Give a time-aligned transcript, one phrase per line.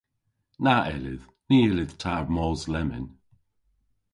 [0.63, 1.25] Na yllydh.
[1.47, 3.07] Ny yllydh ta mos lemmyn.